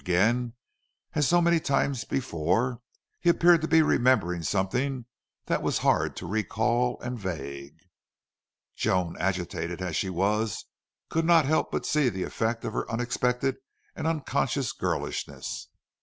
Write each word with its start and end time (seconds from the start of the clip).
Again, 0.03 0.53
as 1.13 1.27
so 1.27 1.41
many 1.41 1.59
times 1.59 2.05
before, 2.05 2.81
he 3.19 3.29
appeared 3.29 3.61
to 3.61 3.67
be 3.67 3.83
remembering 3.83 4.41
something 4.41 5.05
that 5.45 5.61
was 5.61 5.77
hard 5.85 6.15
to 6.15 6.25
recall, 6.25 6.99
and 7.01 7.19
vague. 7.19 7.77
Joan, 8.75 9.15
agitated 9.19 9.79
as 9.79 9.95
she 9.95 10.09
was, 10.09 10.65
could 11.09 11.23
not 11.23 11.45
help 11.45 11.71
but 11.71 11.85
see 11.85 12.09
the 12.09 12.23
effect 12.23 12.65
of 12.65 12.73
her 12.73 12.89
unexpected 12.91 13.57
and 13.95 14.07
unconscious 14.07 14.71
girlishness. 14.71 15.67